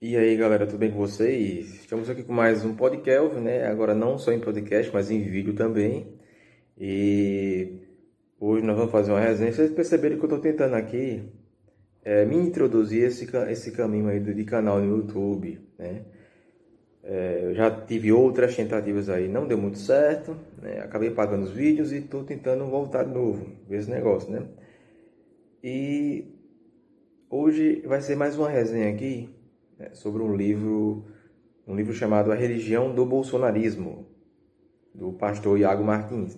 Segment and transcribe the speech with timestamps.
[0.00, 1.74] E aí galera, tudo bem com vocês?
[1.76, 3.66] Estamos aqui com mais um podcast, né?
[3.66, 6.18] Agora não só em podcast, mas em vídeo também.
[6.76, 7.78] E
[8.38, 9.50] hoje nós vamos fazer uma resenha.
[9.50, 11.22] Vocês perceberam que eu estou tentando aqui
[12.04, 16.04] é, me introduzir esse, esse caminho aí de canal no YouTube, né?
[17.02, 20.80] É, eu já tive outras tentativas aí, não deu muito certo, né?
[20.80, 24.46] Acabei pagando os vídeos e estou tentando voltar de novo, ver esse negócio, né?
[25.64, 26.34] E
[27.30, 29.34] hoje vai ser mais uma resenha aqui
[29.78, 31.04] né, sobre um livro,
[31.66, 34.06] um livro chamado A Religião do Bolsonarismo,
[34.94, 36.36] do pastor Iago Martins.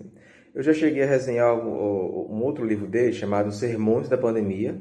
[0.54, 4.80] Eu já cheguei a resenhar um, outro livro dele chamado Sermões da Pandemia,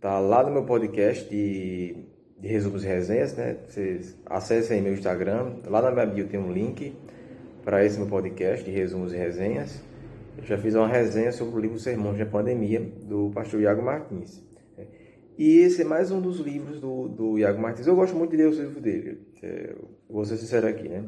[0.00, 1.96] tá lá no meu podcast de,
[2.38, 3.56] de resumos e resenhas, né?
[3.68, 6.94] Vocês acessem meu Instagram, lá na minha bio tem um link
[7.64, 9.82] para esse meu podcast de resumos e resenhas.
[10.36, 14.42] Eu já fiz uma resenha sobre o livro Sermões da Pandemia do pastor Iago Martins.
[15.36, 17.86] E esse é mais um dos livros do, do Iago Martins.
[17.86, 19.74] Eu gosto muito de ler os livros dele, é,
[20.08, 21.04] vou ser sincero aqui, né?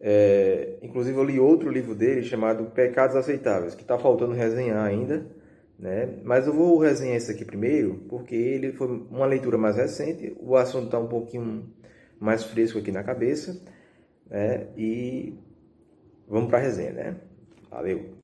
[0.00, 5.26] É, inclusive eu li outro livro dele chamado Pecados Aceitáveis, que está faltando resenhar ainda,
[5.78, 6.18] né?
[6.24, 10.56] Mas eu vou resenhar esse aqui primeiro, porque ele foi uma leitura mais recente, o
[10.56, 11.68] assunto está um pouquinho
[12.18, 13.62] mais fresco aqui na cabeça,
[14.30, 14.68] né?
[14.76, 15.38] E
[16.26, 17.16] vamos para a resenha, né?
[17.70, 18.21] Valeu!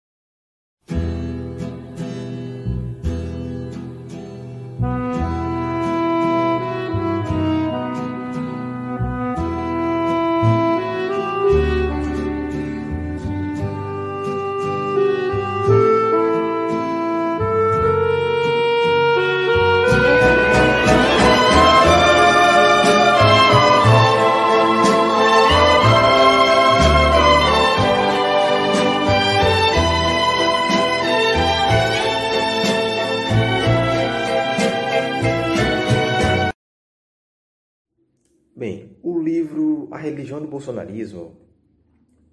[38.58, 41.36] Bem, o livro A Religião do Bolsonarismo,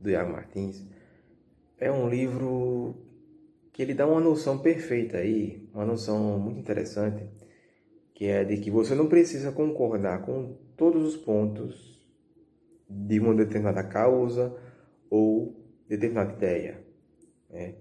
[0.01, 0.83] do Iago Martins,
[1.77, 2.95] é um livro
[3.71, 7.29] que ele dá uma noção perfeita aí, uma noção muito interessante,
[8.15, 12.03] que é de que você não precisa concordar com todos os pontos
[12.89, 14.59] de uma determinada causa
[15.11, 16.83] ou determinada ideia.
[17.51, 17.75] Né?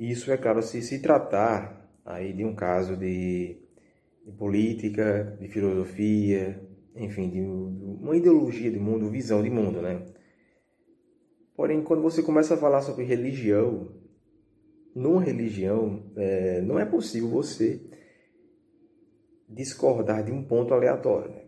[0.00, 3.58] Isso é claro se se tratar aí de um caso de,
[4.24, 10.04] de política, de filosofia, enfim, de, uma ideologia de mundo, visão de mundo, né?
[11.54, 13.88] Porém, quando você começa a falar sobre religião,
[14.94, 17.80] numa religião, é, não é possível você
[19.48, 21.30] discordar de um ponto aleatório.
[21.30, 21.42] Né?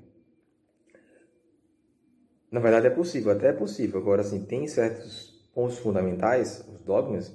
[2.50, 4.00] Na verdade, é possível, até é possível.
[4.00, 7.34] Agora, assim, tem certos pontos fundamentais, os dogmas,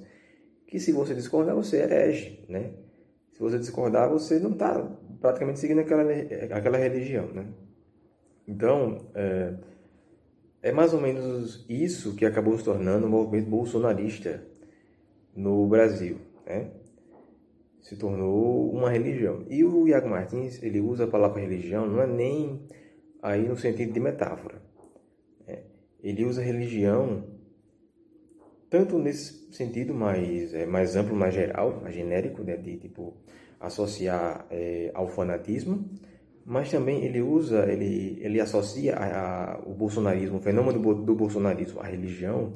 [0.66, 2.72] que se você discordar, você herege, né?
[3.32, 4.80] Se você discordar, você não está
[5.20, 7.52] praticamente seguindo aquela, aquela religião, né?
[8.50, 9.54] Então, é,
[10.60, 14.44] é mais ou menos isso que acabou se tornando o movimento bolsonarista
[15.36, 16.72] no Brasil, né?
[17.80, 19.44] Se tornou uma religião.
[19.48, 22.66] E o Iago Martins, ele usa a palavra religião, não é nem
[23.22, 24.60] aí no sentido de metáfora.
[25.46, 25.62] Né?
[26.02, 27.24] Ele usa religião
[28.68, 32.56] tanto nesse sentido mais, é, mais amplo, mais geral, mais genérico, né?
[32.56, 33.14] de tipo
[33.60, 35.88] associar é, ao fanatismo,
[36.50, 41.14] mas também ele usa, ele, ele associa a, a, o bolsonarismo, o fenômeno do, do
[41.14, 42.54] bolsonarismo à religião,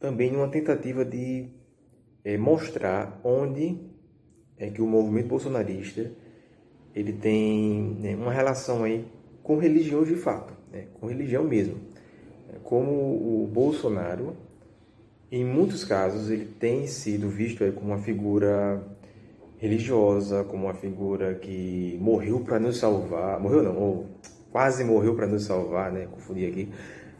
[0.00, 1.46] também uma tentativa de
[2.24, 3.78] é, mostrar onde
[4.58, 6.10] é que o movimento bolsonarista
[6.92, 9.06] ele tem né, uma relação aí
[9.44, 11.76] com religião de fato, né, com religião mesmo.
[12.64, 12.90] Como
[13.44, 14.36] o Bolsonaro,
[15.30, 18.84] em muitos casos, ele tem sido visto aí como uma figura
[19.60, 24.06] religiosa, como uma figura que morreu para nos salvar, morreu não, ou
[24.50, 26.08] quase morreu para nos salvar, né?
[26.10, 26.72] Confundi aqui.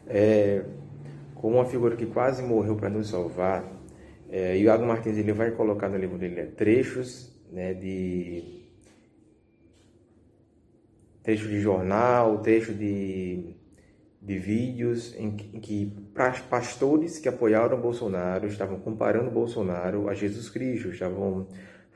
[0.07, 0.63] É,
[1.35, 3.63] como uma figura que quase morreu para nos salvar.
[4.27, 8.61] É, e o Iago Martins ele vai colocar no livro dele né, trechos né, de
[11.21, 13.55] trecho de jornal, trecho de,
[14.19, 15.93] de vídeos em que, em que
[16.49, 21.47] pastores que apoiaram Bolsonaro estavam comparando Bolsonaro a Jesus Cristo, estavam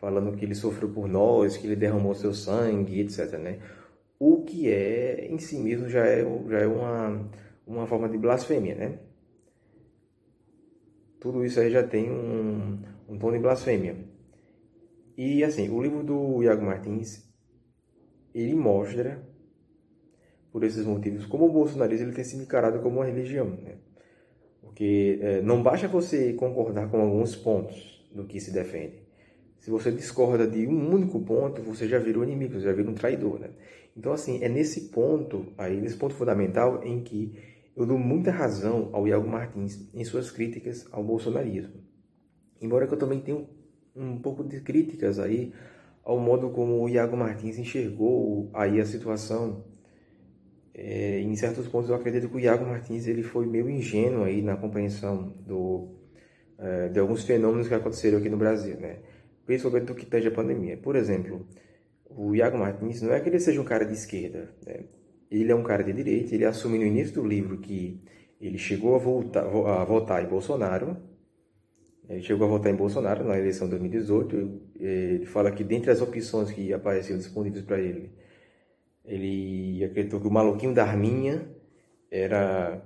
[0.05, 3.39] falando que ele sofreu por nós, que ele derramou seu sangue, etc.
[3.39, 3.57] Né?
[4.19, 7.27] O que é, em si mesmo, já é, já é uma,
[7.65, 8.75] uma forma de blasfêmia.
[8.75, 8.99] Né?
[11.19, 12.77] Tudo isso aí já tem um,
[13.09, 13.97] um tom de blasfêmia.
[15.17, 17.27] E assim, o livro do Iago Martins,
[18.31, 19.27] ele mostra,
[20.51, 23.47] por esses motivos, como o bolsonarismo ele tem sido encarado como uma religião.
[23.47, 23.77] Né?
[24.61, 29.03] Porque é, não basta você concordar com alguns pontos do que se defende
[29.65, 32.87] se você discorda de um único ponto, você já vira um inimigo, você já vira
[32.87, 33.49] um traidor, né?
[33.97, 37.35] Então, assim, é nesse ponto aí, nesse ponto fundamental em que
[37.75, 41.81] eu dou muita razão ao Iago Martins em suas críticas ao bolsonarismo.
[42.61, 43.43] Embora eu também tenha
[43.95, 45.51] um pouco de críticas aí
[46.03, 49.65] ao modo como o Iago Martins enxergou aí a situação.
[50.75, 54.43] É, em certos pontos eu acredito que o Iago Martins ele foi meio ingênuo aí
[54.43, 55.87] na compreensão do,
[56.59, 58.99] é, de alguns fenômenos que aconteceram aqui no Brasil, né?
[59.45, 60.77] Principalmente do que tange a pandemia.
[60.77, 61.45] Por exemplo,
[62.09, 64.85] o Iago Martins não é que ele seja um cara de esquerda, né?
[65.29, 68.01] ele é um cara de direita, ele assume no início do livro que
[68.39, 70.97] ele chegou a, voltar, a votar em Bolsonaro,
[72.07, 74.61] ele chegou a votar em Bolsonaro na eleição de 2018.
[74.79, 78.11] Ele fala que dentre as opções que apareciam disponíveis para ele,
[79.03, 81.49] ele acreditou que o maluquinho da Arminha
[82.11, 82.81] era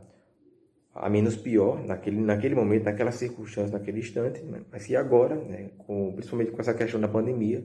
[0.94, 4.62] a menos pior naquele, naquele momento, naquela circunstância, naquele instante, né?
[4.72, 7.64] mas que agora, né, com, principalmente com essa questão da pandemia,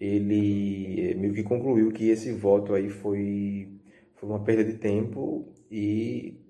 [0.00, 3.68] ele meio que concluiu que esse voto aí foi,
[4.14, 6.44] foi uma perda de tempo e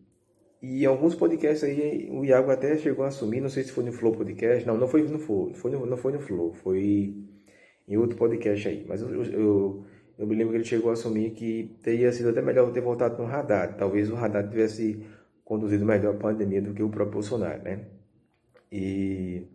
[0.61, 3.85] e em alguns podcasts aí o Iago até chegou a assumir, não sei se foi
[3.85, 7.15] no Flow Podcast, não, não foi no Flow, foi no, não foi no Flow, foi
[7.87, 9.85] em outro podcast aí, mas eu, eu,
[10.19, 13.23] eu me lembro que ele chegou a assumir que teria sido até melhor ter voltado
[13.23, 15.01] no Haddad, talvez o Haddad tivesse
[15.49, 17.87] conduzido melhor a pandemia do que o próprio Bolsonaro, né?
[18.71, 19.47] E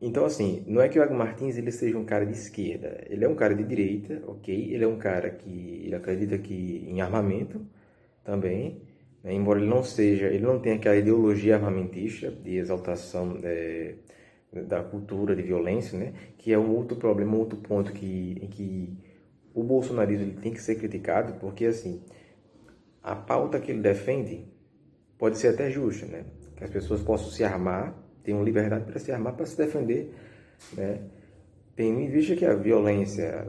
[0.00, 3.22] então assim, não é que o Iago Martins ele seja um cara de esquerda, ele
[3.22, 4.72] é um cara de direita, ok?
[4.72, 7.60] Ele é um cara que ele acredita que em armamento
[8.24, 8.80] também,
[9.22, 9.34] né?
[9.34, 13.96] embora ele não seja, ele não tenha aquela ideologia armamentista de exaltação é,
[14.52, 16.14] da cultura de violência, né?
[16.38, 18.96] que é um outro problema, um outro ponto que, em que
[19.54, 22.02] o bolsonarismo ele tem que ser criticado, porque assim,
[23.02, 24.51] a pauta que ele defende
[25.22, 26.24] pode ser até justa, né?
[26.56, 30.12] que as pessoas possam se armar, tenham liberdade para se armar, para se defender,
[30.72, 30.98] né?
[31.76, 33.46] tendo em vista que a violência,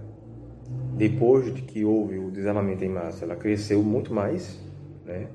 [0.96, 4.62] depois de que houve o desarmamento em massa, ela cresceu muito mais,
[5.04, 5.30] né?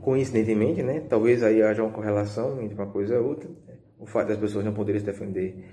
[0.00, 3.48] coincidentemente, né, talvez aí haja uma correlação entre uma coisa e outra.
[3.48, 3.74] Né?
[4.00, 5.64] O fato das pessoas não poderem se defender,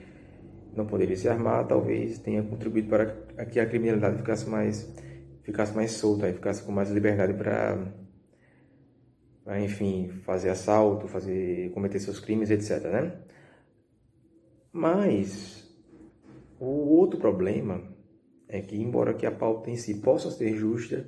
[0.76, 4.88] não poderem se armar, talvez tenha contribuído para que a criminalidade ficasse mais,
[5.42, 7.92] ficasse mais solta, ficasse com mais liberdade para,
[9.60, 12.84] enfim, fazer assalto, fazer, cometer seus crimes, etc.
[12.84, 13.14] Né?
[14.72, 15.72] Mas
[16.60, 17.84] o outro problema
[18.48, 21.08] é que, embora que a pauta em si possa ser justa,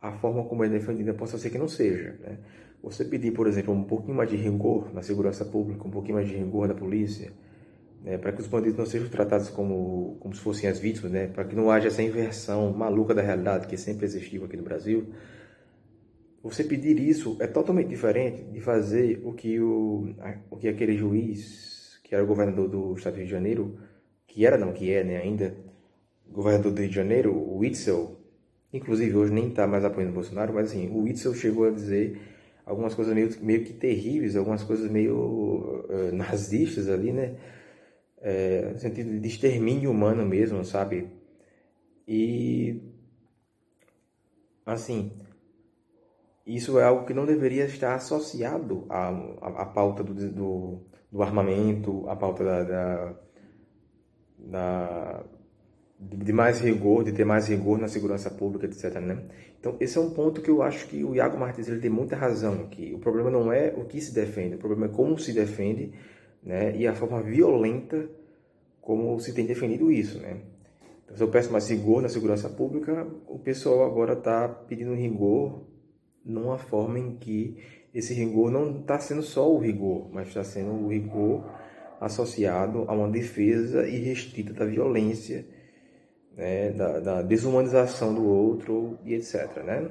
[0.00, 2.16] a forma como é defendida possa ser que não seja.
[2.20, 2.38] Né?
[2.82, 6.28] Você pedir, por exemplo, um pouquinho mais de rigor na segurança pública, um pouquinho mais
[6.28, 7.32] de rigor na polícia,
[8.02, 8.18] né?
[8.18, 11.26] para que os bandidos não sejam tratados como, como se fossem as vítimas, né?
[11.26, 15.08] para que não haja essa inversão maluca da realidade que sempre existiu aqui no Brasil.
[16.44, 20.14] Você pedir isso é totalmente diferente de fazer o que, o,
[20.50, 23.78] o que aquele juiz, que era o governador do estado do Rio de Janeiro,
[24.26, 25.56] que era, não, que é né, ainda,
[26.30, 28.20] governador do Rio de Janeiro, o Witzel,
[28.74, 32.20] inclusive hoje nem está mais apoiando o Bolsonaro, mas assim, o Witzel chegou a dizer
[32.66, 37.36] algumas coisas meio, meio que terríveis, algumas coisas meio uh, nazistas ali, né?
[38.20, 41.08] É, no sentido de extermínio humano mesmo, sabe?
[42.06, 42.82] E,
[44.66, 45.10] assim,
[46.46, 49.08] isso é algo que não deveria estar associado à,
[49.40, 50.80] à, à pauta do, do,
[51.10, 53.14] do, armamento, à pauta da, da,
[54.38, 55.24] da
[55.98, 59.00] de mais rigor, de ter mais rigor na segurança pública, etc.
[59.00, 59.24] Né?
[59.58, 62.14] Então, esse é um ponto que eu acho que o Iago Martins ele tem muita
[62.14, 65.32] razão, que o problema não é o que se defende, o problema é como se
[65.32, 65.92] defende
[66.42, 66.76] né?
[66.76, 68.06] e a forma violenta
[68.82, 70.18] como se tem defendido isso.
[70.18, 70.42] Né?
[71.04, 75.62] Então, se eu peço mais rigor na segurança pública, o pessoal agora está pedindo rigor
[76.24, 77.56] numa forma em que
[77.94, 81.44] esse rigor não está sendo só o rigor, mas está sendo o rigor
[82.00, 85.46] associado a uma defesa irrestrita da violência
[86.36, 89.62] né, da, da, desumanização do outro e etc.
[89.64, 89.90] Né?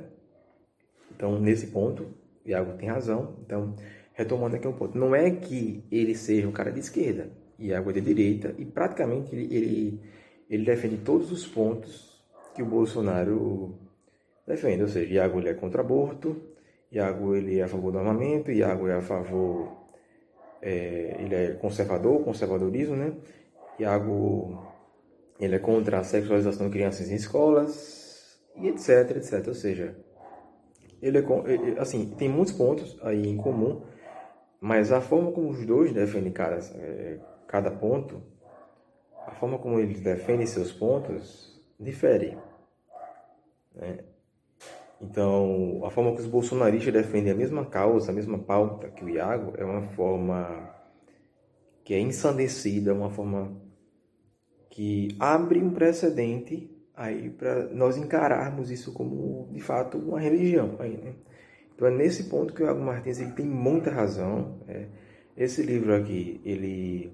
[1.15, 2.07] Então, nesse ponto,
[2.45, 3.37] Iago tem razão.
[3.45, 3.75] Então,
[4.13, 7.93] retomando aqui um ponto, não é que ele seja um cara de esquerda, Iago é
[7.93, 10.01] de direita, e praticamente ele, ele,
[10.49, 12.21] ele defende todos os pontos
[12.53, 13.79] que o Bolsonaro
[14.45, 16.35] defende, ou seja, Iago ele é contra aborto,
[16.91, 19.71] Iago ele é a favor do armamento, Iago é a favor,
[20.61, 23.13] é, ele é conservador, conservadorismo, né?
[23.79, 24.73] Iago
[25.39, 29.47] ele é contra a sexualização de crianças em escolas e etc, etc.
[29.47, 29.95] Ou seja,
[31.01, 33.81] ele é assim tem muitos pontos aí em comum,
[34.61, 38.21] mas a forma como os dois defendem cada, é, cada ponto,
[39.25, 42.37] a forma como eles defendem seus pontos difere.
[43.75, 43.99] Né?
[45.03, 49.09] Então, a forma que os bolsonaristas defendem a mesma causa, a mesma pauta que o
[49.09, 50.73] Iago, é uma forma
[51.83, 53.61] que é ensandecida, uma forma
[54.69, 60.97] que abre um precedente aí para nós encararmos isso como de fato uma religião aí,
[60.97, 61.15] né?
[61.75, 64.59] Então é nesse ponto que o Iago Martins ele tem muita razão.
[64.67, 64.87] É.
[65.35, 67.11] Esse livro aqui ele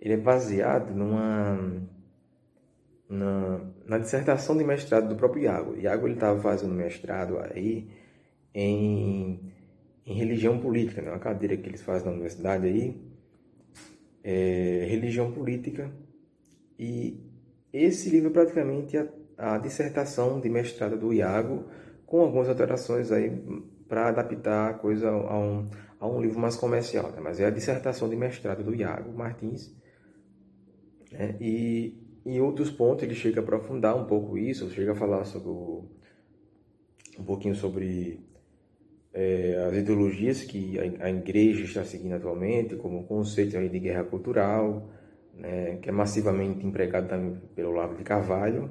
[0.00, 1.58] ele é baseado numa
[3.08, 5.76] na, na dissertação de mestrado do próprio Iago.
[5.76, 7.90] Iago ele estava fazendo mestrado aí
[8.54, 9.52] em,
[10.06, 11.10] em religião política, né?
[11.10, 13.00] uma cadeira que eles fazem na universidade aí,
[14.22, 15.90] é, religião política
[16.78, 17.20] e
[17.72, 19.06] esse livro é praticamente a,
[19.36, 21.66] a dissertação de mestrado do Iago,
[22.06, 23.30] com algumas alterações aí
[23.88, 25.68] para adaptar a coisa a um,
[25.98, 27.10] a um livro mais comercial.
[27.12, 27.20] Né?
[27.22, 29.74] Mas é a dissertação de mestrado do Iago Martins.
[31.12, 31.36] Né?
[31.40, 35.48] E em outros pontos ele chega a aprofundar um pouco isso, chega a falar sobre
[35.48, 35.84] o,
[37.18, 38.20] um pouquinho sobre
[39.12, 44.04] é, as ideologias que a, a, igreja está seguindo atualmente, como o conceito de guerra
[44.04, 44.88] cultural,
[45.34, 48.70] né, que é massivamente empregado também pelo Olavo de Carvalho,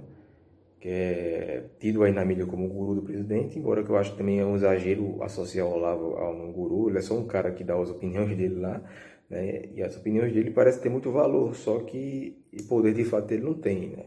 [0.80, 4.12] que é tido aí na mídia como o guru do presidente, embora que eu acho
[4.12, 7.28] que também é um exagero associar o Olavo a um guru, ele é só um
[7.28, 8.82] cara que dá as opiniões dele lá,
[9.30, 13.32] né, e as opiniões dele parecem ter muito valor, só que o poder de fato
[13.32, 14.06] ele não tem, né.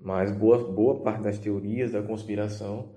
[0.00, 2.90] Mas boa, boa parte das teorias da conspiração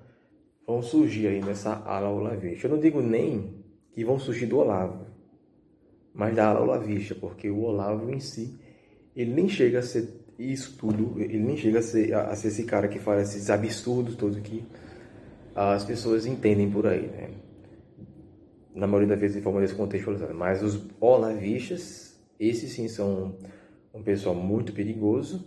[0.67, 2.67] vão surgir aí nessa ala olavista.
[2.67, 5.07] Eu não digo nem que vão surgir do Olavo,
[6.13, 8.59] mas da ala olavista, porque o Olavo em si,
[9.15, 12.63] ele nem chega a ser isso tudo, ele nem chega a ser, a ser esse
[12.65, 14.63] cara que faz esses absurdos todos que
[15.55, 17.29] as pessoas entendem por aí, né?
[18.73, 20.33] Na maioria das vezes de forma descontextualizada.
[20.33, 23.35] Mas os olavistas, esses sim são
[23.93, 25.45] um pessoal muito perigoso,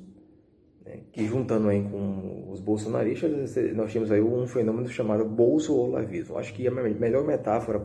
[0.84, 1.00] né?
[1.12, 6.38] que juntando aí com os bolsonaristas, nós temos aí um fenômeno chamado bolso-olavismo.
[6.38, 7.78] Acho que a melhor metáfora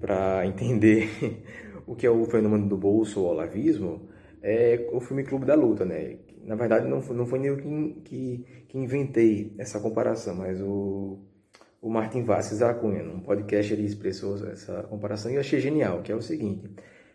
[0.00, 1.08] para entender
[1.86, 4.08] o que é o fenômeno do bolso olavismo
[4.42, 6.16] é o filme Clube da Luta, né?
[6.44, 11.18] Na verdade, não não foi eu que, que, que inventei essa comparação, mas o,
[11.80, 16.02] o Martin Vasquez da Cunha, num podcast, ele expressou essa comparação e eu achei genial,
[16.02, 16.68] que é o seguinte,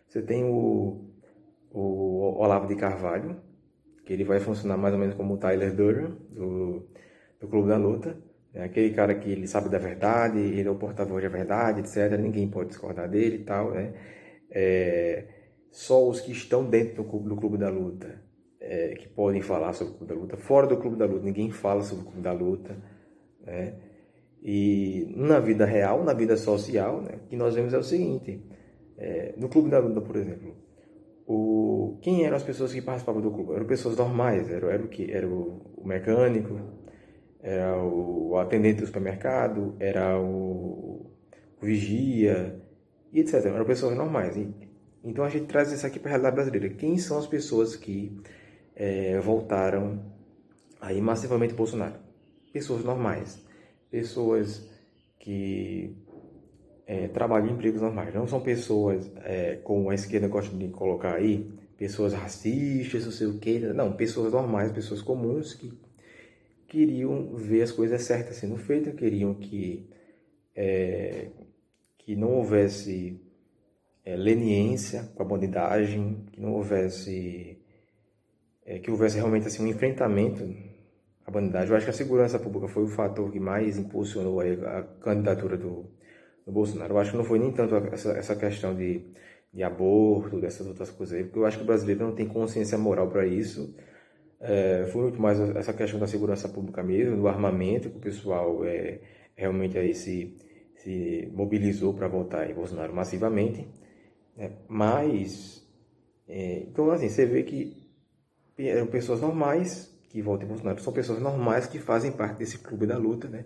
[0.08, 1.10] você tem o,
[1.72, 3.38] o Olavo de Carvalho,
[4.06, 6.88] que ele vai funcionar mais ou menos como o Tyler Durden, do,
[7.40, 8.18] do Clube da Luta,
[8.54, 12.20] é aquele cara que ele sabe da verdade, ele é o porta-voz da verdade, etc.
[12.20, 13.94] Ninguém pode discordar dele e tal, né?
[14.52, 15.26] É,
[15.72, 18.22] só os que estão dentro do clube, do clube da luta
[18.60, 20.38] é, que podem falar sobre o clube da luta.
[20.38, 22.78] Fora do clube da luta, ninguém fala sobre o clube da luta,
[23.42, 23.74] né?
[24.44, 28.44] E na vida real, na vida social, né, o que nós vemos é o seguinte:
[28.98, 30.54] é, no clube da luta, por exemplo,
[31.26, 33.54] o, quem eram as pessoas que participavam do clube?
[33.54, 35.10] Eram pessoas normais, era, era o que?
[35.10, 36.60] Era o, o mecânico,
[37.42, 41.06] era o atendente do supermercado, era o,
[41.62, 42.62] o vigia,
[43.14, 43.46] e etc.
[43.46, 44.36] Eram pessoas normais.
[45.04, 46.70] Então a gente traz isso aqui para a realidade brasileira.
[46.70, 48.18] Quem são as pessoas que
[48.76, 50.04] é, voltaram
[50.82, 51.96] aí massivamente Bolsonaro?
[52.52, 53.42] Pessoas normais,
[53.94, 54.68] pessoas
[55.20, 55.96] que
[56.88, 58.12] é, trabalham em empregos normais.
[58.12, 61.48] Não são pessoas, é, como a esquerda gosta de colocar aí,
[61.78, 63.60] pessoas racistas, não sei o que.
[63.60, 65.72] Não, pessoas normais, pessoas comuns que
[66.68, 69.88] queriam ver as coisas certas sendo feitas, queriam que,
[70.56, 71.28] é,
[72.00, 73.22] que não houvesse
[74.04, 77.60] é, leniência com a bandidagem, que não houvesse
[78.66, 80.73] é, que houvesse realmente assim um enfrentamento
[81.26, 81.70] à bandidagem.
[81.70, 84.44] Eu acho que a segurança pública foi o fator que mais impulsionou a,
[84.80, 85.86] a candidatura do,
[86.46, 86.94] do, Bolsonaro.
[86.94, 89.06] Eu acho que não foi nem tanto essa, essa questão de,
[89.54, 92.78] de aborto, dessas outras coisas aí, porque eu acho que o brasileiro não tem consciência
[92.78, 93.74] moral para isso
[94.44, 98.66] é, foi muito mais essa questão da segurança pública mesmo, do armamento, que o pessoal
[98.66, 99.00] é,
[99.36, 100.38] realmente aí se,
[100.76, 103.66] se mobilizou para votar em Bolsonaro massivamente.
[104.36, 104.52] Né?
[104.68, 105.66] Mas,
[106.28, 107.90] é, então assim, você vê que
[108.58, 112.86] eram pessoas normais que votam em Bolsonaro, são pessoas normais que fazem parte desse clube
[112.86, 113.46] da luta, né?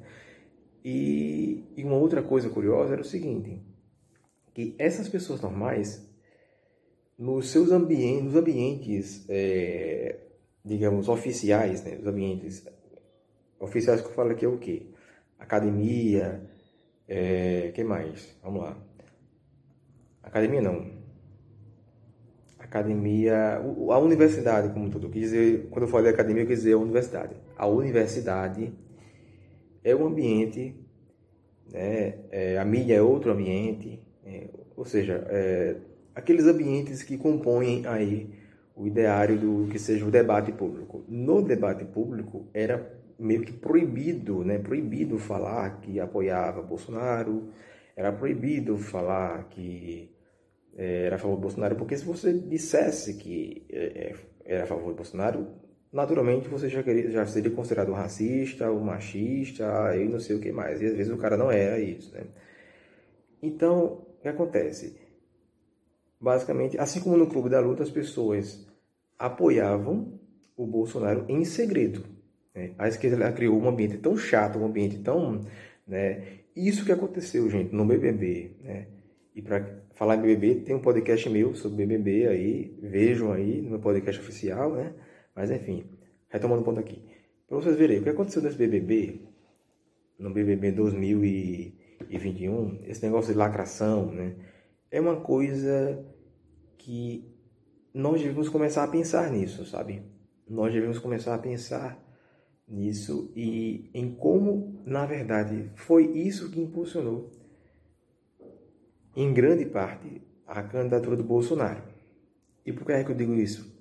[0.83, 3.63] E, e uma outra coisa curiosa era o seguinte,
[4.53, 6.05] que essas pessoas normais,
[7.17, 10.19] nos seus ambientes, nos ambientes é,
[10.63, 12.67] digamos, oficiais, né, os ambientes
[13.62, 14.88] oficiais que eu falo aqui é o quê?
[15.39, 16.45] Academia,
[17.07, 18.38] é, que mais?
[18.43, 18.77] Vamos lá.
[20.21, 20.96] Academia não.
[22.67, 25.09] Academia, a universidade como tudo.
[25.09, 27.36] Quer dizer, quando eu falei academia, eu quis dizer a universidade.
[27.57, 28.74] A universidade
[29.83, 30.75] é um ambiente,
[31.71, 32.15] né?
[32.29, 35.77] É, a mídia é outro ambiente, é, ou seja, é,
[36.13, 38.29] aqueles ambientes que compõem aí
[38.75, 41.05] o ideário do que seja o debate público.
[41.07, 44.59] No debate público era meio que proibido, né?
[44.59, 47.50] Proibido falar que apoiava Bolsonaro,
[47.95, 50.12] era proibido falar que
[50.77, 54.13] era a favor do Bolsonaro, porque se você dissesse que é,
[54.46, 55.48] era a favor do Bolsonaro,
[55.91, 59.65] naturalmente você já, queria, já seria considerado racista, um machista,
[59.96, 60.79] e não sei o que mais.
[60.81, 62.25] E às vezes o cara não era isso, né?
[63.41, 64.96] Então, o que acontece?
[66.22, 68.67] Basicamente, assim como no Clube da Luta, as pessoas
[69.17, 70.19] apoiavam
[70.55, 72.03] o Bolsonaro em segredo.
[72.53, 72.74] Né?
[72.77, 75.46] A esquerda criou um ambiente tão chato, um ambiente tão...
[75.88, 76.39] Né?
[76.55, 78.88] Isso que aconteceu, gente, no BBB, né?
[79.38, 83.70] E para falar em BBB, tem um podcast meu sobre BBB aí, vejam aí no
[83.70, 84.96] meu podcast oficial, né?
[85.36, 85.86] Mas enfim,
[86.27, 87.06] retomando o ponto aqui.
[87.48, 89.27] Para vocês verem, o que aconteceu nesse BBB,
[90.17, 94.36] no BBB 2021, esse negócio de lacração, né?
[94.89, 96.03] É uma coisa
[96.75, 97.32] que
[97.94, 100.01] nós devemos começar a pensar nisso, sabe?
[100.50, 102.03] Nós devemos começar a pensar
[102.67, 107.29] nisso e em como, na verdade, foi isso que impulsionou,
[109.17, 111.81] em grande parte, a candidatura do Bolsonaro.
[112.63, 113.75] E por que é que eu digo isso?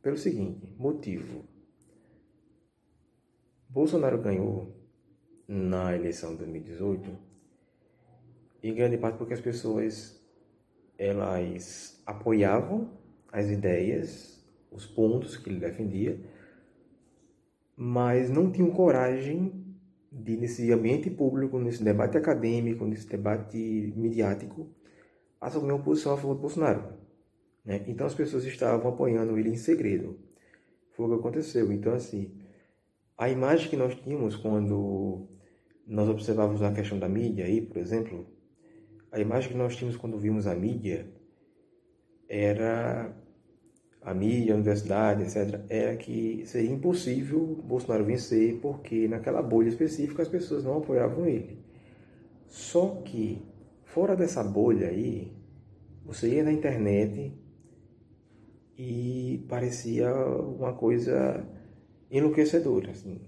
[0.00, 1.44] Pelo seguinte, motivo.
[3.68, 4.74] Bolsonaro ganhou
[5.46, 7.18] na eleição de 2018
[8.62, 10.18] em grande parte porque as pessoas
[10.96, 12.90] elas apoiavam
[13.30, 14.42] as ideias,
[14.72, 16.18] os pontos que ele defendia,
[17.76, 19.67] mas não tinham coragem
[20.10, 24.68] de, nesse ambiente público, nesse debate acadêmico, nesse debate midiático,
[25.40, 26.84] assumir uma posição a favor do Bolsonaro.
[27.64, 27.84] Né?
[27.86, 30.18] Então as pessoas estavam apoiando ele em segredo.
[30.92, 31.72] Foi o que aconteceu.
[31.72, 32.32] Então, assim,
[33.16, 35.28] a imagem que nós tínhamos quando
[35.86, 38.26] nós observávamos a questão da mídia aí, por exemplo,
[39.10, 41.10] a imagem que nós tínhamos quando vimos a mídia
[42.28, 43.14] era
[44.02, 50.22] a mídia, a universidade, etc., era que seria impossível Bolsonaro vencer porque naquela bolha específica
[50.22, 51.58] as pessoas não apoiavam ele.
[52.46, 53.42] Só que
[53.84, 55.32] fora dessa bolha aí,
[56.04, 57.32] você ia na internet
[58.78, 61.44] e parecia uma coisa
[62.10, 63.20] enlouquecedora, assim,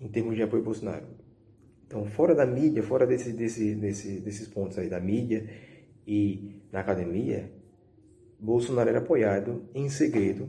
[0.00, 1.06] em termos de apoio ao Bolsonaro.
[1.86, 5.48] Então, fora da mídia, fora desse, desse, desse, desses pontos aí da mídia
[6.06, 7.52] e na academia,
[8.44, 10.48] Bolsonaro era apoiado em segredo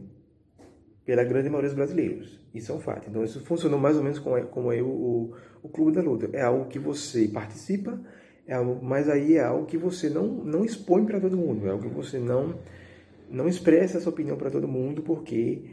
[1.05, 2.39] pela grande maioria dos brasileiros.
[2.53, 3.09] Isso é um fato.
[3.09, 6.29] Então, isso funcionou mais ou menos como é, como é o, o Clube da Luta.
[6.33, 7.99] É algo que você participa,
[8.45, 11.71] é algo, mas aí é algo que você não, não expõe para todo mundo, é
[11.71, 12.59] algo que você não
[13.27, 15.65] não expressa essa opinião para todo mundo porque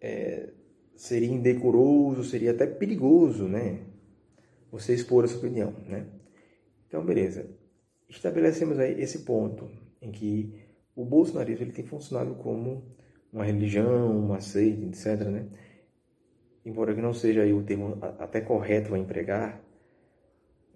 [0.00, 0.48] é,
[0.96, 3.80] seria indecoroso, seria até perigoso, né?
[4.72, 6.06] Você expor essa opinião, né?
[6.88, 7.46] Então, beleza.
[8.08, 9.70] Estabelecemos aí esse ponto
[10.02, 10.63] em que
[10.96, 12.84] o bolsonarismo ele tem funcionado como
[13.32, 15.46] uma religião, uma seita, etc, né?
[16.64, 19.60] Embora que não seja aí o termo até correto a empregar,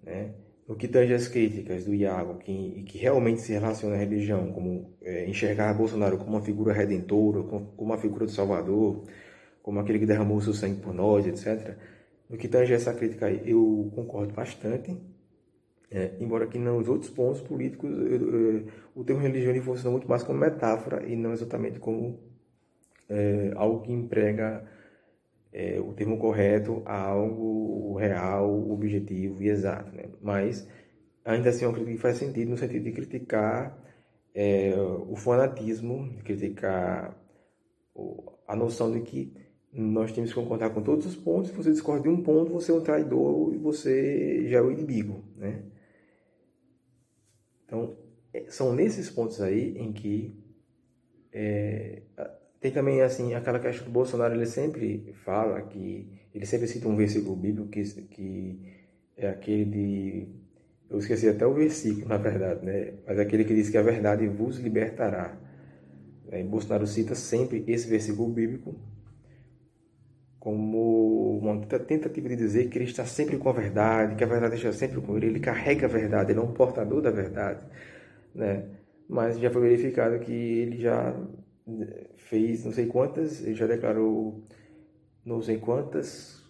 [0.03, 0.33] né?
[0.69, 4.93] no que tange as críticas do Iago, que, que realmente se relaciona à religião, como
[5.01, 9.03] é, enxergar Bolsonaro como uma figura redentora, como, como uma figura do Salvador,
[9.63, 11.75] como aquele que derramou seu sangue por nós, etc.
[12.29, 14.95] No que tange essa crítica, eu concordo bastante,
[15.91, 20.07] é, embora que nos outros pontos políticos eu, eu, o termo religião ele funciona muito
[20.07, 22.19] mais como metáfora e não exatamente como
[23.09, 24.63] é, algo que emprega
[25.51, 29.91] é, o termo correto a algo real, objetivo e exato.
[29.95, 30.05] Né?
[30.21, 30.67] Mas,
[31.25, 33.77] ainda assim, uma crítica que faz sentido no sentido de criticar
[34.33, 37.17] é, o fanatismo, criticar
[38.47, 39.33] a noção de que
[39.73, 41.49] nós temos que concordar com todos os pontos.
[41.49, 44.71] Se você discorda de um ponto, você é um traidor e você já é o
[44.71, 45.23] inimigo.
[45.35, 45.63] Né?
[47.69, 47.95] Então,
[48.33, 50.35] é, são nesses pontos aí em que
[51.31, 52.01] é,
[52.59, 56.95] tem também, assim, aquela questão do Bolsonaro, ele sempre fala que, ele sempre cita um
[56.95, 58.59] versículo bíblico que, que
[59.15, 60.27] é aquele de,
[60.89, 62.95] eu esqueci até o versículo, na verdade, né?
[63.05, 65.37] Mas é aquele que diz que a verdade vos libertará.
[66.31, 68.75] É, Bolsonaro cita sempre esse versículo bíblico
[70.39, 74.55] como uma tentativa de dizer que ele está sempre com a verdade, que a verdade
[74.55, 77.65] está sempre com ele, ele carrega a verdade, ele é um portador da verdade,
[78.33, 78.65] né?
[79.07, 81.13] Mas já foi verificado que ele já
[82.15, 84.43] fez não sei quantas, ele já declarou
[85.25, 86.41] não sei quantas,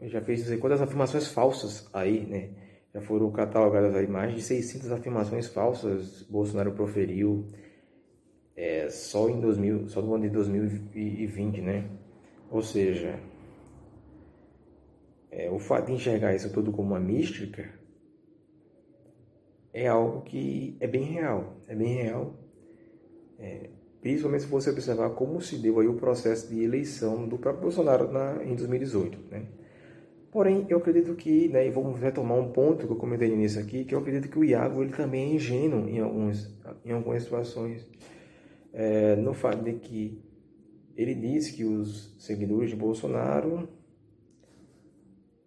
[0.00, 2.50] já fez não sei quantas afirmações falsas aí, né?
[2.94, 7.50] Já foram catalogadas aí mais de 600 afirmações falsas Bolsonaro proferiu
[8.56, 11.90] é, só em 2000, só no ano de 2020, né?
[12.50, 13.18] Ou seja,
[15.30, 17.68] é, o fato de enxergar isso tudo como uma mística
[19.72, 22.34] é algo que é bem real, é bem real.
[23.38, 27.62] É, principalmente se você observar como se deu aí o processo de eleição do próprio
[27.62, 29.46] Bolsonaro na, em 2018, né?
[30.30, 33.60] Porém, eu acredito que, né, e vamos retomar um ponto que eu comentei no início
[33.60, 36.52] aqui, que eu acredito que o Iago ele também é ingênuo em, alguns,
[36.84, 37.86] em algumas situações.
[38.72, 40.20] é, no fato de que
[40.96, 43.68] ele diz que os seguidores de Bolsonaro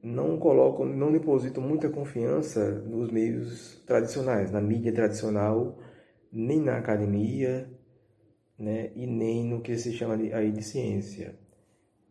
[0.04, 5.78] não colocam, não depositam muita confiança nos meios tradicionais, na mídia tradicional,
[6.32, 7.70] nem na academia,
[8.58, 11.38] né, e nem no que se chama de, aí de ciência.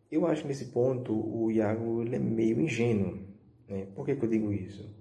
[0.09, 3.19] Eu acho que nesse ponto o Iago é meio ingênuo.
[3.67, 3.87] Né?
[3.93, 4.95] Por que, que eu digo isso?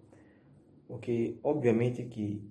[0.88, 2.42] Porque, obviamente, que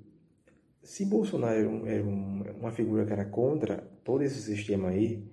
[0.82, 5.24] se Bolsonaro era, um, um, uma figura que era contra todo esse sistema aí,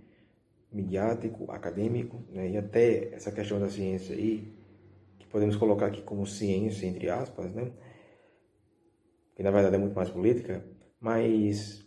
[0.72, 2.50] midiático, acadêmico, né?
[2.50, 4.52] e até essa questão da ciência aí,
[5.18, 7.72] que podemos colocar aqui como ciência, entre aspas, né?
[9.34, 10.64] que na verdade é muito mais política,
[11.00, 11.86] mas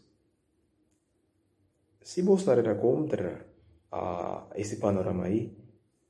[2.01, 3.45] se Bolsonaro era contra
[3.91, 5.57] a, esse panorama aí,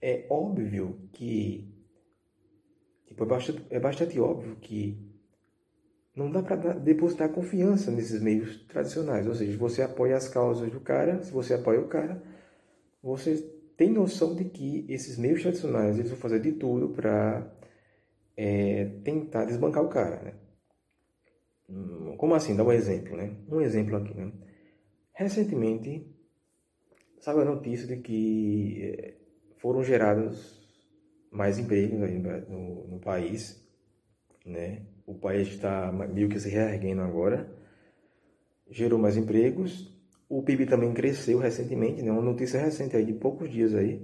[0.01, 1.73] é óbvio que
[3.07, 5.05] tipo, é, bastante, é bastante óbvio que
[6.15, 9.27] não dá para depositar confiança nesses meios tradicionais.
[9.27, 12.21] Ou seja, você apoia as causas do cara, se você apoia o cara,
[13.05, 13.37] você
[13.77, 17.55] tem noção de que esses meios tradicionais eles vão fazer de tudo para
[18.35, 20.33] é, tentar desbancar o cara.
[21.69, 22.15] Né?
[22.17, 22.55] Como assim?
[22.55, 23.15] Dá um exemplo.
[23.15, 23.35] Né?
[23.47, 24.11] Um exemplo aqui.
[24.15, 24.31] Né?
[25.13, 26.11] Recentemente,
[27.19, 29.13] sabe a notícia de que é,
[29.57, 30.67] foram gerados
[31.29, 31.99] mais empregos
[32.49, 33.63] no, no país,
[34.43, 34.83] né?
[35.05, 37.53] O país está meio que se reerguendo agora,
[38.67, 39.94] gerou mais empregos,
[40.27, 42.11] o PIB também cresceu recentemente, né?
[42.11, 44.01] Uma notícia recente aí de poucos dias aí.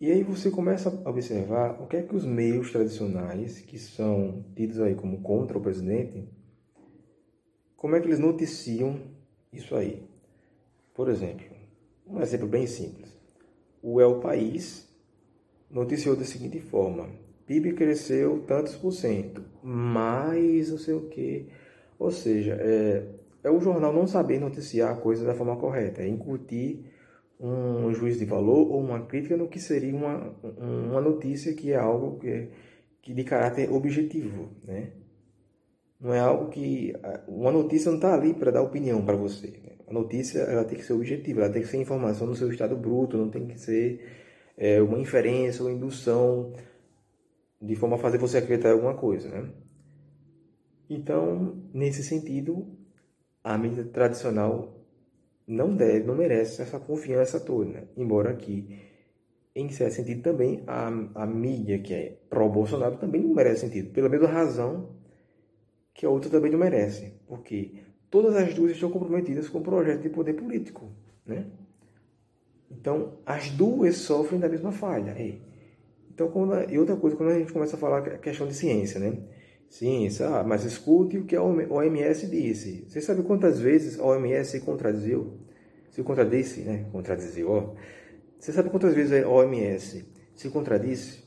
[0.00, 4.44] E aí você começa a observar o que é que os meios tradicionais, que são
[4.54, 6.28] tidos aí como contra o presidente,
[7.76, 9.00] como é que eles noticiam
[9.52, 10.02] isso aí.
[10.94, 11.46] Por exemplo,
[12.06, 13.12] um exemplo bem simples.
[13.82, 14.88] O El País
[15.70, 17.08] noticiou da seguinte forma:
[17.46, 21.48] PIB cresceu tantos por cento, mais não sei o que.
[21.98, 23.06] Ou seja, é,
[23.44, 26.90] é o jornal não saber noticiar a coisa da forma correta, é incutir
[27.38, 31.76] um juízo de valor ou uma crítica no que seria uma, uma notícia que é
[31.76, 32.48] algo que, é,
[33.02, 34.92] que de caráter objetivo, né?
[36.00, 36.92] Não é algo que
[37.28, 39.48] uma notícia não está ali para dar opinião para você.
[39.48, 39.72] Né?
[39.88, 42.76] A notícia ela tem que ser objetiva, ela tem que ser informação no seu estado
[42.76, 44.04] bruto, não tem que ser
[44.56, 46.52] é, uma inferência ou indução
[47.60, 49.50] de forma a fazer você acreditar em alguma coisa, né?
[50.90, 52.66] Então, nesse sentido,
[53.44, 54.74] a mídia tradicional
[55.46, 57.84] não deve, não merece essa confiança toda, né?
[57.94, 58.80] embora aqui,
[59.54, 64.08] em certo sentido, também a, a mídia que é pró-Bolsonaro também não merece sentido, pela
[64.08, 64.96] mesma razão
[65.92, 70.00] que a outra também não merece, porque todas as duas estão comprometidas com o projeto
[70.00, 70.90] de poder político,
[71.26, 71.46] né?
[72.70, 75.14] Então, as duas sofrem da mesma falha.
[76.10, 78.98] Então, quando, e outra coisa, quando a gente começa a falar a questão de ciência,
[78.98, 79.18] né?
[79.68, 82.84] Ciência, ah, mas escute o que a OMS disse.
[82.88, 85.38] Você sabe quantas vezes a OMS se contradiziu?
[85.90, 86.86] Se contradisse, né?
[86.92, 87.74] Contradiziu, ó.
[88.38, 91.24] Você sabe quantas vezes a OMS se contradisse?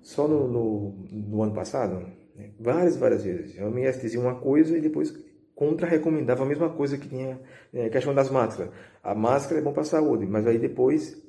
[0.00, 2.06] Só no, no, no ano passado?
[2.36, 2.50] Né?
[2.58, 3.58] Várias, várias vezes.
[3.58, 5.12] A OMS dizia uma coisa e depois
[5.56, 7.40] contra-recomendava a mesma coisa que tinha
[7.72, 8.70] é, questão das máscaras.
[9.02, 11.20] A máscara é bom para a saúde, mas aí depois,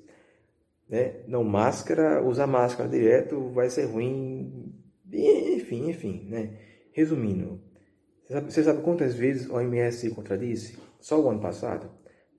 [0.90, 4.76] né, não, máscara, usar máscara direto vai ser ruim,
[5.12, 6.58] enfim, enfim, né.
[6.92, 7.62] Resumindo,
[8.28, 10.78] você sabe, quantas vezes a OMS se contradisse?
[11.00, 11.90] Só o ano passado,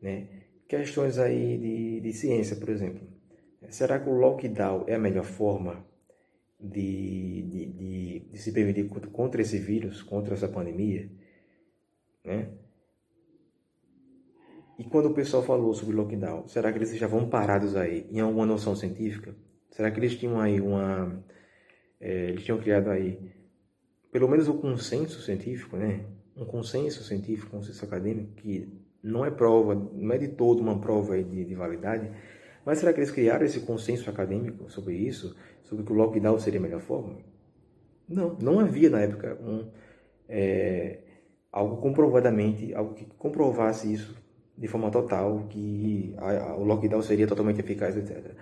[0.02, 0.28] né.
[0.68, 3.06] Questões aí de, de ciência, por exemplo.
[3.70, 5.84] Será que o lockdown é a melhor forma
[6.60, 11.10] de, de, de, de se prevenir contra esse vírus, contra essa pandemia?
[12.24, 12.50] Né?
[14.78, 18.20] E quando o pessoal falou sobre lockdown, será que eles já vão parados aí em
[18.20, 19.34] alguma noção científica?
[19.70, 21.24] Será que eles tinham aí uma.
[22.00, 23.18] É, eles tinham criado aí
[24.10, 26.04] pelo menos um consenso científico, né?
[26.36, 30.78] Um consenso científico, um consenso acadêmico, que não é prova, não é de todo uma
[30.80, 32.10] prova de, de validade,
[32.64, 36.60] mas será que eles criaram esse consenso acadêmico sobre isso, sobre que o lockdown seria
[36.60, 37.16] a melhor forma?
[38.08, 39.68] Não, não havia na época um.
[40.28, 40.98] É,
[41.50, 44.14] algo comprovadamente, algo que comprovasse isso
[44.56, 48.32] de forma total, que a, a, o lockdown seria totalmente eficaz, etc.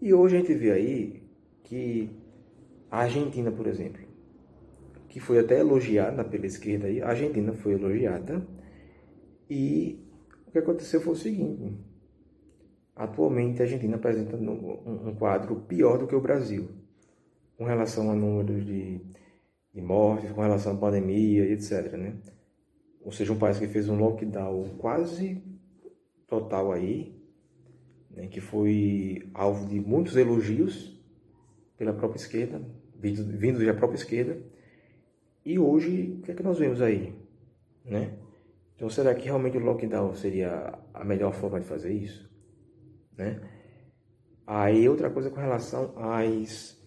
[0.00, 1.22] E hoje a gente vê aí
[1.64, 2.10] que
[2.94, 4.00] a Argentina, por exemplo,
[5.08, 8.46] que foi até elogiada pela esquerda, aí, a Argentina foi elogiada
[9.50, 10.00] e
[10.46, 11.76] o que aconteceu foi o seguinte,
[12.94, 16.68] atualmente a Argentina apresenta um, quadro pior do que o Brasil,
[17.58, 19.00] com relação a números de,
[19.74, 22.14] de mortes, com relação à pandemia, etc., né?
[23.02, 25.42] ou seja, um país que fez um lockdown quase
[26.28, 27.20] total aí,
[28.08, 30.96] né, que foi alvo de muitos elogios
[31.76, 32.62] pela própria esquerda,
[33.12, 34.38] vindos da própria esquerda.
[35.44, 37.14] E hoje, o que é que nós vemos aí?
[37.84, 38.14] Né?
[38.74, 42.30] Então, será que realmente o lockdown seria a melhor forma de fazer isso?
[43.16, 43.40] Né?
[44.46, 46.82] Aí, outra coisa com relação às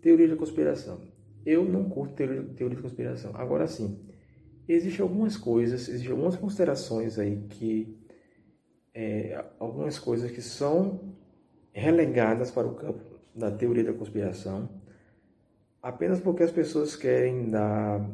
[0.00, 1.00] teorias da conspiração.
[1.44, 3.32] Eu não curto teoria, teoria de conspiração.
[3.34, 3.98] Agora sim,
[4.68, 8.00] existem algumas coisas, existem algumas considerações aí que.
[8.96, 11.16] É, algumas coisas que são
[11.72, 13.02] relegadas para o campo
[13.34, 14.68] da teoria da conspiração
[15.84, 18.10] apenas porque as pessoas querem dar,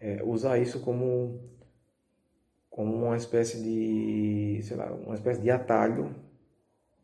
[0.00, 1.40] é, usar isso como
[2.68, 6.14] como uma espécie de, sei lá, uma espécie de atalho,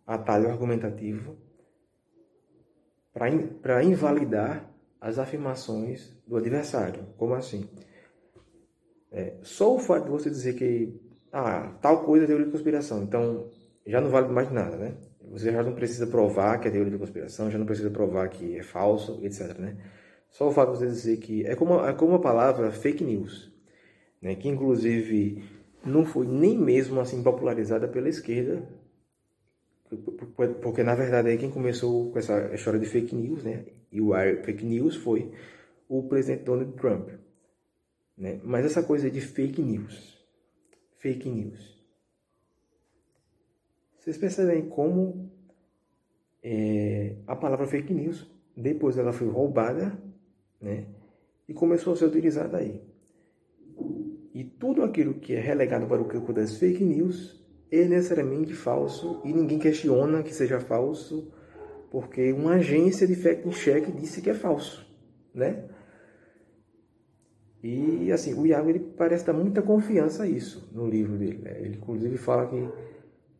[0.06, 1.34] atalho argumentativo
[3.10, 7.06] para invalidar as afirmações do adversário.
[7.16, 7.66] Como assim?
[9.10, 11.00] É, só o fato de você dizer que
[11.32, 13.48] ah, tal coisa é teoria de conspiração, então
[13.86, 14.94] já não vale mais nada, né?
[15.32, 18.58] Você já não precisa provar que é teoria de conspiração, já não precisa provar que
[18.58, 19.78] é falso, etc, né?
[20.28, 23.50] Só o fato de você dizer que é como, é como a palavra fake news,
[24.20, 24.34] né?
[24.34, 25.42] Que inclusive
[25.84, 28.62] não foi nem mesmo assim popularizada pela esquerda,
[30.62, 33.64] porque na verdade aí quem começou com essa história de fake news, né?
[33.90, 34.12] E o
[34.44, 35.32] fake news foi
[35.88, 37.08] o presidente Donald Trump,
[38.18, 38.38] né?
[38.44, 40.18] Mas essa coisa de fake news,
[40.98, 41.81] fake news,
[44.02, 45.30] vocês percebem como
[46.42, 49.96] é, a palavra fake news depois ela foi roubada,
[50.60, 50.86] né?
[51.48, 52.82] E começou a ser utilizada aí.
[54.34, 59.22] E tudo aquilo que é relegado para o campo das fake news é necessariamente falso
[59.24, 61.32] e ninguém questiona que seja falso
[61.88, 64.84] porque uma agência de fact-check disse que é falso,
[65.32, 65.68] né?
[67.62, 71.38] E assim, o Iago ele parece dar muita confiança a isso no livro dele.
[71.38, 71.60] Né?
[71.60, 72.68] Ele inclusive fala que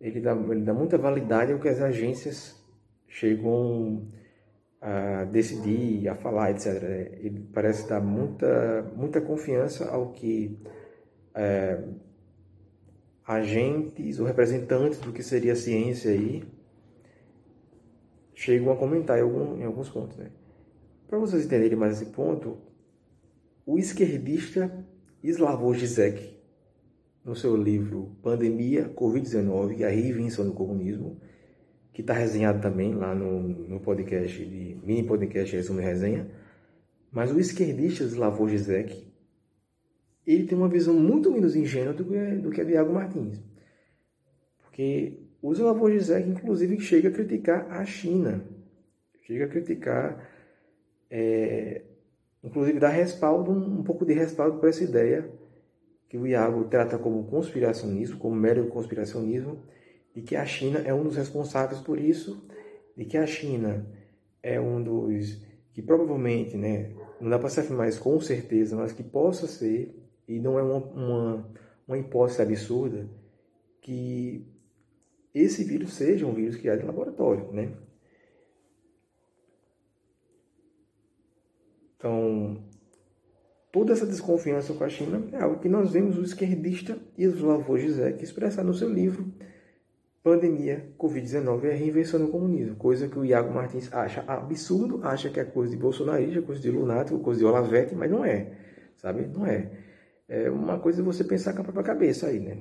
[0.03, 2.61] ele dá, ele dá muita validade ao que as agências
[3.07, 4.09] chegam
[4.81, 6.67] a decidir, a falar, etc.
[7.21, 10.59] Ele parece dar muita, muita confiança ao que
[11.35, 11.85] é,
[13.25, 16.43] agentes ou representantes do que seria a ciência aí
[18.35, 20.17] chegam a comentar em, algum, em alguns pontos.
[20.17, 20.31] Né?
[21.07, 22.59] Para vocês entenderem mais esse ponto,
[23.65, 24.85] o esquerdista
[25.23, 26.32] Slavoj Zizek,
[27.25, 31.21] no seu livro Pandemia Covid-19 e a Reinvenção do Comunismo,
[31.93, 36.29] que está resenhado também lá no, no podcast, de, mini podcast Resumo e Resenha,
[37.11, 39.13] mas o esquerdista Slavoj Zizek,
[40.27, 43.41] ele tem uma visão muito menos ingênua do que, do que a de Iago Martins.
[44.63, 48.43] Porque o Slavoj Zizek, inclusive, chega a criticar a China.
[49.23, 50.29] Chega a criticar,
[51.11, 51.83] é,
[52.43, 55.31] inclusive dá respaldo, um, um pouco de respaldo para essa ideia
[56.13, 59.63] que o Iago trata como conspiracionismo, como mero conspiracionismo,
[60.15, 62.47] de que a China é um dos responsáveis por isso,
[62.95, 63.87] de que a China
[64.43, 68.93] é um dos que provavelmente, né, não dá para se afirmar isso com certeza, mas
[68.93, 69.99] que possa ser
[70.29, 71.51] e não é uma, uma,
[71.89, 73.09] uma hipótese absurda
[73.81, 74.47] que
[75.35, 77.73] esse vírus seja um vírus criado em laboratório, né?
[81.97, 82.63] Então,
[83.73, 88.23] toda essa desconfiança com a China é algo que nós vemos o esquerdista Slavoj Zizek
[88.23, 89.27] expressar no seu livro
[90.23, 95.29] Pandemia Covid-19 é a reinvenção do comunismo, coisa que o Iago Martins acha absurdo, acha
[95.29, 98.53] que é coisa de bolsonarista, coisa de lunático, coisa de Olavete, mas não é,
[98.97, 99.27] sabe?
[99.27, 99.69] Não é
[100.33, 102.57] é uma coisa você pensar com a própria cabeça aí, né?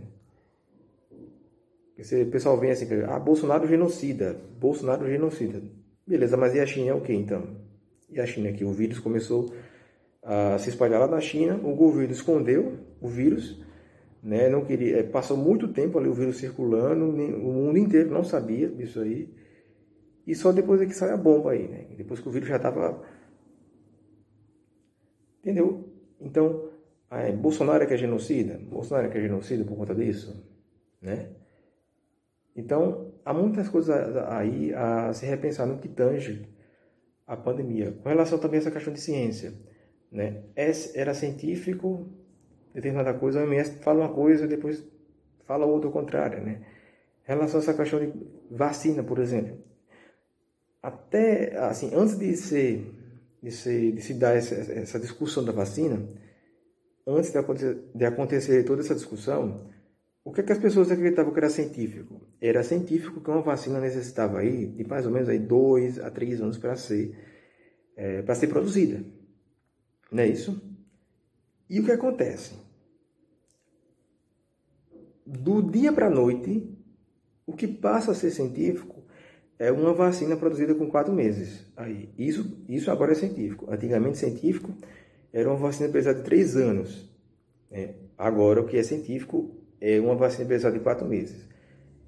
[1.98, 5.62] Esse pessoal vem assim, ah, Bolsonaro genocida, Bolsonaro genocida.
[6.06, 7.48] Beleza, mas e a China é o que então?
[8.10, 9.54] E a China que o vírus começou
[10.24, 13.64] a se espalhar lá na China, o governo escondeu o vírus,
[14.22, 14.50] né?
[14.50, 18.70] Não queria, é, passou muito tempo ali o vírus circulando, o mundo inteiro não sabia
[18.70, 19.34] disso aí.
[20.28, 21.88] E só depois é que sai a bomba aí, né?
[21.98, 23.02] Depois que o vírus já estava
[25.42, 25.92] Entendeu?
[26.20, 26.70] Então,
[27.10, 28.60] ah, é, Bolsonaro é que é genocida?
[28.60, 30.48] Bolsonaro é que é genocida por conta disso?
[31.02, 31.30] Né?
[32.56, 36.48] Então, há muitas coisas aí a se repensar no que tange
[37.26, 37.92] a pandemia.
[37.92, 39.54] Com relação também a essa questão de ciência,
[40.12, 40.44] né?
[40.56, 42.10] Era científico,
[42.74, 44.84] determinada coisa, a OMS fala uma coisa, depois
[45.46, 46.62] fala outra ao contrário, né?
[47.24, 48.12] Em relação a essa questão de
[48.50, 49.58] vacina, por exemplo,
[50.82, 52.92] até, assim, antes de ser,
[53.42, 56.04] de, ser, de se dar essa, essa discussão da vacina,
[57.06, 59.70] antes de acontecer, de acontecer toda essa discussão,
[60.24, 62.22] o que, é que as pessoas acreditavam que era científico?
[62.40, 66.42] Era científico que uma vacina necessitava aí de mais ou menos aí dois a três
[66.42, 67.16] anos para ser,
[67.96, 69.04] é, para ser produzida.
[70.12, 70.62] Não é isso?
[71.70, 72.54] E o que acontece?
[75.26, 76.70] Do dia para a noite,
[77.46, 79.04] o que passa a ser científico
[79.58, 81.66] é uma vacina produzida com quatro meses.
[81.78, 83.72] Aí, isso, isso agora é científico.
[83.72, 84.74] Antigamente, científico
[85.32, 87.10] era uma vacina precisava de três anos.
[87.70, 87.96] Né?
[88.18, 91.48] Agora, o que é científico é uma vacina precisar de quatro meses.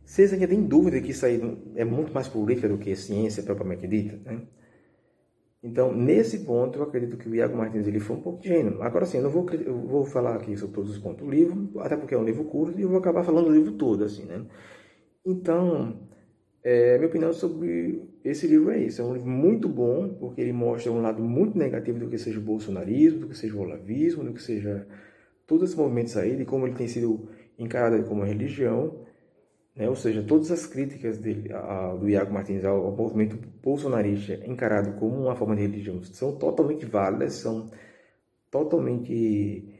[0.03, 1.39] Vocês ainda têm dúvida que isso aí
[1.75, 4.41] é muito mais política do que ciência propriamente dita, né?
[5.63, 8.81] Então, nesse ponto, eu acredito que o Iago Martins ele foi um pouco gênio.
[8.81, 11.71] Agora sim, eu não vou, eu vou falar aqui sobre todos os pontos do livro,
[11.79, 14.25] até porque é um livro curto, e eu vou acabar falando do livro todo, assim,
[14.25, 14.45] né?
[15.25, 15.97] Então,
[16.61, 19.01] é, minha opinião sobre esse livro é isso.
[19.01, 22.39] É um livro muito bom, porque ele mostra um lado muito negativo do que seja
[22.39, 24.85] o bolsonarismo, do que seja o olavismo, do que seja
[25.47, 29.02] todos esses movimentos aí, de como ele tem sido encarado como religião,
[29.75, 29.89] né?
[29.89, 34.93] ou seja, todas as críticas dele, a, do Iago Martins ao, ao movimento bolsonarista encarado
[34.93, 37.69] como uma forma de religião são totalmente válidas, são
[38.51, 39.73] totalmente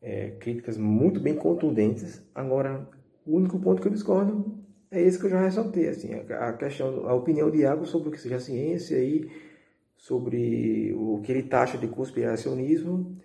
[0.00, 2.22] é, críticas muito bem contundentes.
[2.34, 2.88] Agora,
[3.26, 4.58] o único ponto que eu discordo
[4.90, 8.12] é esse que eu já ressaltei, assim, a questão, a opinião de Iago sobre o
[8.12, 9.30] que seja ciência e
[9.96, 13.16] sobre o que ele taxa de conspiracionismo,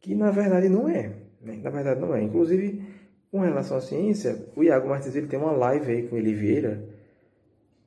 [0.00, 1.60] que na verdade não é, né?
[1.62, 2.22] na verdade não é.
[2.22, 2.82] Inclusive,
[3.30, 6.82] com relação à ciência, o Iago Martins ele tem uma live aí com o Oliveira,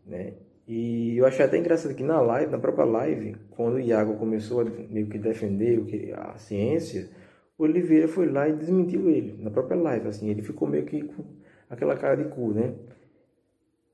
[0.06, 0.34] né?
[0.68, 4.62] E eu achei até engraçado que na live, na própria live, quando o Iago começou
[4.62, 7.10] a meio que defender a ciência,
[7.58, 11.04] o Oliveira foi lá e desmentiu ele na própria live, assim, ele ficou meio que
[11.04, 11.24] com
[11.70, 12.74] aquela cara de cu, né?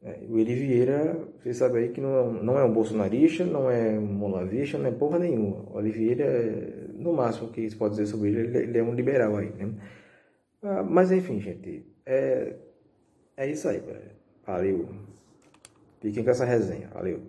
[0.03, 3.97] É, o Eli Vieira, você sabe aí que não, não é um bolsonarista, não é
[3.97, 5.65] um molavista, não é porra nenhuma.
[5.71, 9.51] O Oliveira, no máximo que se pode dizer sobre ele, ele é um liberal aí,
[9.57, 9.73] né?
[10.67, 12.53] Ah, mas enfim, gente, é,
[13.37, 14.11] é isso aí, velho.
[14.45, 14.89] Valeu.
[16.01, 16.89] Fiquem com essa resenha.
[16.89, 17.21] Valeu.